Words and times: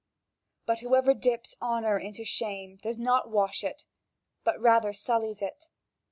But 0.65 0.79
whoever 0.79 1.13
dips 1.13 1.53
honour 1.61 1.99
into 1.99 2.25
shame, 2.25 2.77
does 2.81 2.99
not 2.99 3.29
wash 3.29 3.63
it, 3.63 3.85
but 4.43 4.59
rather 4.59 4.93
sullies 4.93 5.43
it. 5.43 5.65